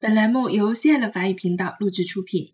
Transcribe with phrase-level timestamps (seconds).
[0.00, 2.52] 本栏目由 CL 法语频道录制出品。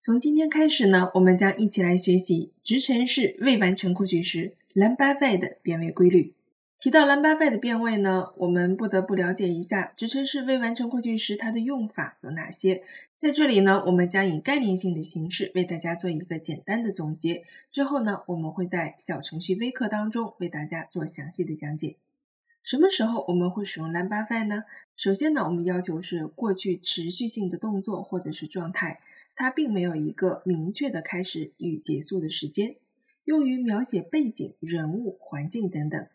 [0.00, 6.34] 从今天开始呢，我们将一起来学习直陈式未完成过去时蓝巴费的变位规律。
[6.80, 12.82] 提到蓝巴费的变位呢，我们不得不了解一下直陈式未完成过去时它的用法有哪些。
[13.16, 17.44] 在这里呢，我们将以概念性的形式为大家做一个简单的总结。
[17.70, 21.94] 之后呢，我们会在小程序微课当中为大家做详细的讲解。
[22.62, 24.64] 什么时候我们会使用蓝巴费呢？
[24.96, 29.00] 首先呢，我们要求是过去持续性的动作或者是状态，
[29.34, 32.76] 它并没有一个明确的开始与结束的时间，
[33.24, 36.06] 用于描写背景、人物、环境等等。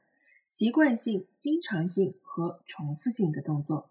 [0.47, 3.89] 习惯性、经常性和重复性的动作。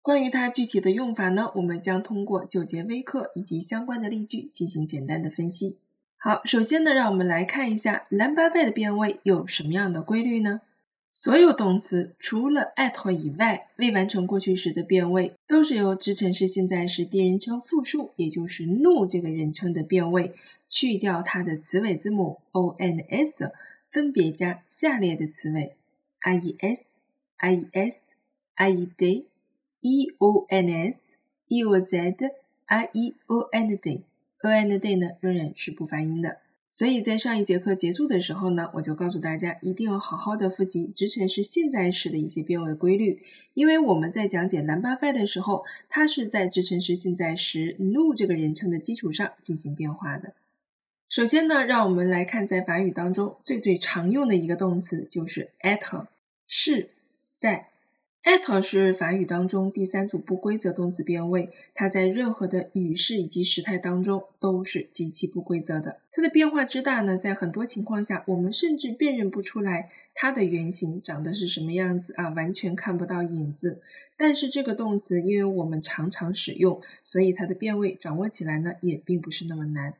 [0.00, 5.78] 关于它具体的用法呢，我们将通过九节微课以及相关的例句进行简单的分析。
[6.16, 10.60] 好，首先呢，让我们来看一下蓝巴费的变位有什么样的规律呢？
[11.18, 20.34] 所有动词除了 at 以外，未完成过去时的变位都是由之前是现在时第一人称复数，也就是 nu 这个人称的变位
[20.68, 23.50] 去掉它的词尾字母 o n s，
[23.90, 25.74] 分别加下列的词尾。
[26.20, 26.96] ies,
[27.40, 28.10] ies,
[28.58, 29.24] ied,
[29.80, 31.14] eons,
[31.48, 32.30] eoz,
[32.92, 34.02] ieond,
[34.42, 36.40] ond 呢仍然是不发音的。
[36.76, 43.22] 所以在上一节课结束的时候呢，我就告诉大家一定要好好的复习直陈式现在时的一些变位规律，
[43.54, 50.34] 因为我们在讲解蓝巴费的时候，它是在直陈式现在时 nu 这个人称的基础上进行变化的。
[51.08, 56.06] 首先呢，让我们来看在法语当中最最常用的一个动词就是 at。
[56.46, 56.90] 是
[57.36, 57.70] 在
[58.26, 66.00] at 是法语当中第三组不规则动词变位，它在任何的语式以及时态当中都是极其不规则的。
[66.10, 73.80] 它的变化之大呢，在很多情况下，我们甚至辨认不出来它的原型长得是什么样子啊，完全看不到影子。
[74.16, 79.94] 但是这个动词，因为我们常常使用，所以它的变位掌握起来呢，也并不是那么难。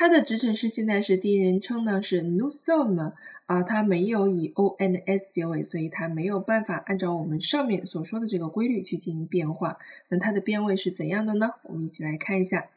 [0.00, 3.12] 它的直陈式现在是第一人称呢是 nous sommes
[3.44, 9.76] 啊，它没有以 o n s 结尾，所以它没有办法按照我们上面所说的这个规律去进行变化。
[10.08, 11.50] 那它的变位是怎样的呢？
[11.64, 12.70] 我们一起来看一下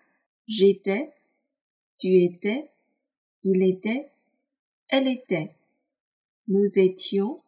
[0.50, 1.12] ：j'étais,
[1.97, 2.68] tu étais,
[3.42, 4.09] il était,
[4.90, 5.52] elle était,
[6.46, 7.40] nous étions,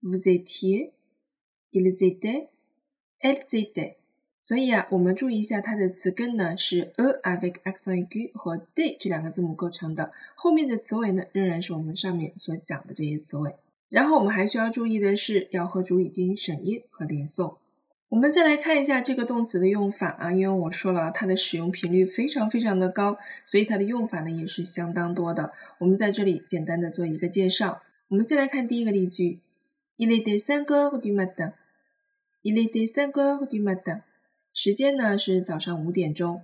[0.00, 0.92] vous étiez,
[1.72, 2.46] ils étaient,
[3.18, 3.96] elles étaient。
[4.50, 13.54] 所以啊，我们注意一下它的词根呢是 a avec accent aigu 和 d 这两个字母构成的，后面的词尾呢仍然是我们上面所讲的这些词尾。
[13.88, 17.58] 然后我们还需要注意的是要和主语进行省音和连诵。
[18.08, 25.52] 我们再来看一下这个动词的用法啊，因为我说了它的使用频率非常非常的高，所以它的用法呢也是相当多的。
[25.78, 27.82] 我们在这里简单的做一个介绍。
[28.08, 29.38] 我们先来看第一个例句
[29.96, 31.52] ：Il était cinq heures du matin.
[32.42, 34.00] Il était cinq heures du matin.
[34.52, 36.42] 时间呢是早上五点钟，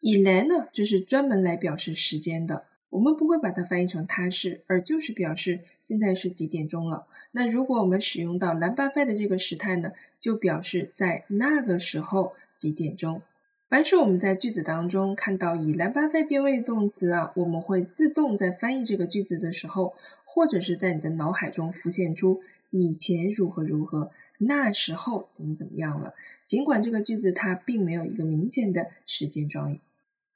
[0.00, 7.06] 以来呢这是专门来表示时间的，我们不会把它翻译成它是，而就是表示现在是几点钟了。
[7.32, 13.22] 那如果我们使用到蓝巴费的这个时态呢，就表示在那个时候几点钟。
[13.68, 24.12] 凡是我们在句子当中看到以蓝巴费变位动词啊，我们会自动在翻译这个句子的时候，或者是在你的脑海中浮现出以前如何如何。
[24.38, 26.14] 那时候怎么怎么样了？
[26.44, 29.80] 尽管这个句子它并没有一个明显的时间状语。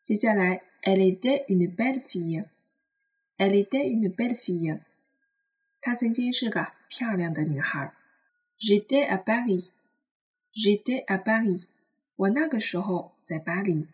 [0.03, 2.47] 接下来，Elle était une belle fille。
[3.37, 4.81] Elle était une belle fille。
[5.81, 7.93] 她曾经是个漂亮的女孩。
[8.59, 9.71] J'étais à Paris。
[10.53, 11.65] J'étais à Paris。
[12.17, 13.87] 我那个时候在巴黎。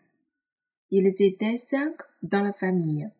[0.89, 3.11] Il étaient cinq dans la famille。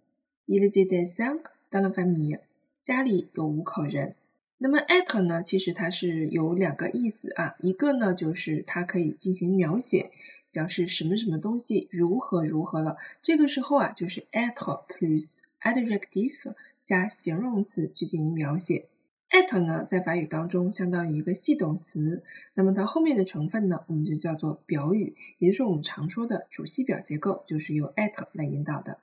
[0.46, 2.40] Il étaient cinq dans la famille。
[2.84, 4.16] 家里有五口人。
[4.59, 10.12] 那么 at 呢，其实它是有两个意思啊，一个呢就是它可以进行描写，
[10.51, 18.88] 表示什么什么东西如何如何了，这个时候啊就是 at plus adjective 加形容词去进行描写。
[19.29, 22.23] at 呢在法语当中相当于一个系动词，
[22.56, 28.97] 那么它后面的成分呢我们就叫做表语，也就是我们常说的主系表结构就是由 at 来引导的。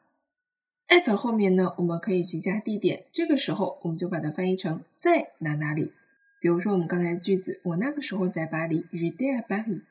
[0.89, 5.93] At 后面呢，我们可以去加地点，这个时候我们就把它翻译成在哪哪里。
[6.41, 9.83] 比如说我们刚才的句子，我那个时候在巴黎，j'étais à Paris。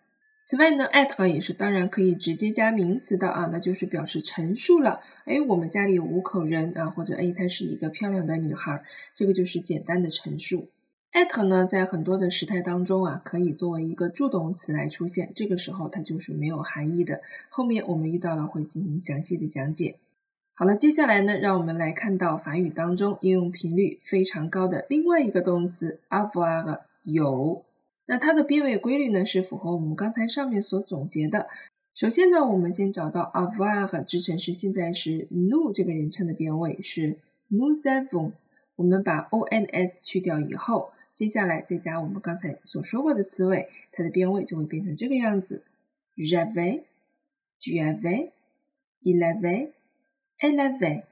[0.45, 8.83] 此外呢，at 也是当然可以直接加名词的啊，那就是表示陈述了，哎，我们家里有五口人啊，或者哎，她是一个漂亮的女孩，
[9.15, 10.67] 这个就是简单的陈述。
[11.13, 17.21] at 呢，在很多的时态当中啊，可以作为一个助动词来出现，这个时候它就是没有含义的。
[17.49, 19.95] 后面我们遇到了会进行详细的讲解。
[20.55, 27.63] 好了，接下来呢，让我们来看到法语当中应用频率非常高的另外一个动词 avoir 有。
[28.05, 31.47] 那它的变位规律呢是符合我们刚才上面所总结的。
[31.95, 37.17] 首先呢，我们先找到 avoir 支撑式现在时 nous 这个人称的变位是
[37.49, 38.33] nous avons。
[38.75, 45.63] 我们把 ons 去掉以后，接下来再加我们刚才所说过的词尾，它的变位就会变成这个样子
[46.15, 46.81] ：j'avais、
[47.59, 48.29] tu avais、
[49.01, 49.69] il avait、
[50.43, 51.03] elle avait、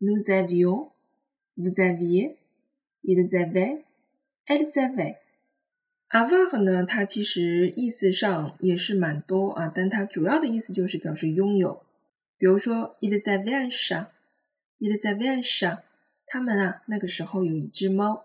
[0.00, 0.92] nous avions、
[1.56, 2.36] vous aviez、
[3.02, 3.82] ils avaient、
[4.46, 5.16] elles avaient。
[6.08, 11.82] avoir 呢，它其实意思上也是蛮多啊，但它主要的意思就是表示拥有。
[12.38, 15.80] 比如说，ils avaient un chat，ils avaient un chat，
[16.26, 18.24] 他们啊那个时候有一只猫。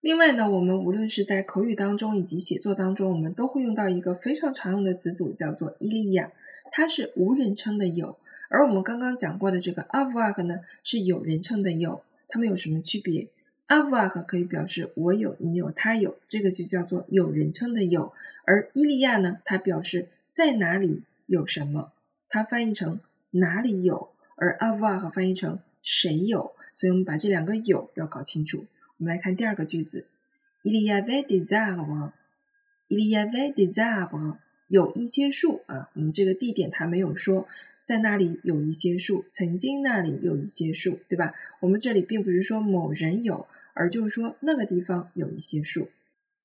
[0.00, 6.32] 另外呢，我们无论是在口语当中以及写作当中，我们都会用到一个非常常用的词组，叫做 il y a，
[6.70, 8.16] 它是无人称的有。
[8.54, 13.28] 而我们刚刚讲过的这个 avoir 呢，是有人称的有，它们有什么区别
[13.66, 18.12] ？avoir 可以表示我有、你有、他有，这个就叫做有人称的有。
[18.44, 21.92] 而伊利亚呢，它表示在哪里有什么，
[22.28, 23.00] 它翻译成
[23.30, 26.52] 哪里有，而 avoir 翻译成谁有。
[26.74, 28.66] 所以我们把这两个有要搞清楚。
[28.98, 30.04] 我们来看第二个句子
[30.62, 34.36] ，il y avait des arbres，il y avait des arbres，
[34.68, 35.88] 有一些树啊。
[35.94, 37.46] 我们这个地点它没有说。
[37.84, 41.34] 在那里有一些树，曾经那里有一些树，对吧？
[41.60, 45.88] 我们这里并不是说某人有，而就是说那个地方有一些树。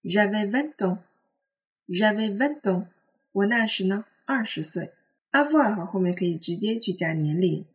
[0.04, 2.86] J'avais vingt ans，j'avais vingt ans，
[3.31, 4.92] 我那时呢二十岁。
[5.31, 7.66] avoir 后面可以直接去加年龄。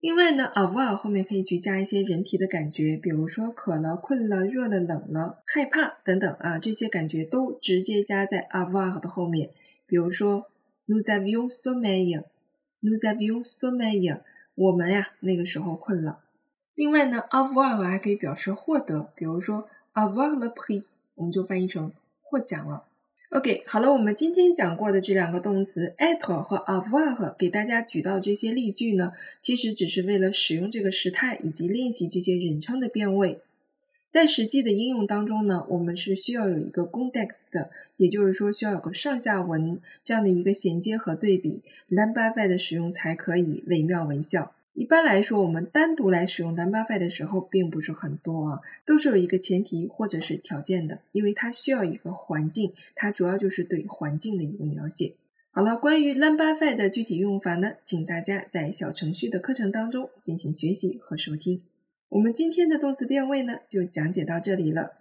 [0.00, 9.50] 另外呢，avoir 后面可以去加一些人体的感觉，比如说渴了、困了、热了、冷了、害怕等等啊，这些感觉都直接加在 avoir 的后面。
[9.86, 10.50] 比如说
[10.86, 12.24] ，nous avions sommeil。
[12.82, 14.20] Nous avions sommeil，
[14.54, 16.20] 我们呀那个时候困了。
[16.74, 20.84] 另外呢，avoir 还可以表示获得，比如说 avoir le prix，
[21.14, 21.92] 我们就翻译成
[22.22, 22.84] 获奖了。
[23.28, 33.40] OK，好了，我们今天讲过的这两个动词 être 和 avoir，给大家举到这些例句呢，其实只是为了使用这个时态以及练习这些人称的变位。
[34.10, 44.52] 在实际的应用当中呢，我们是需要有一个 context 的，也就是说需要有个上下文这样的一个衔接和对比，lam ba f 的使用才可以惟妙惟肖。
[44.72, 55.14] 一般来说，我们单独来使用 lam ba f 的时候并不是很多啊，都是有一个前提或者是条件的，因为它需要一个环境，它主要就是对环境的一个描写。
[55.52, 61.62] 好了，关于 lam ba f 的具体用法呢，请大家在小程序的课程当中进行学习和收听。
[62.10, 64.94] 我们今天的动词变位呢，就讲解到这里了，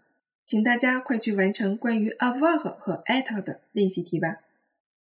[0.46, 4.38] 请大家快去完成关于 avoir 和 être 的练习题吧。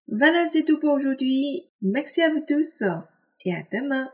[0.08, 1.68] Voilà c'est tout pour aujourd'hui.
[1.80, 2.82] Merci à vous tous
[3.46, 4.12] et à demain.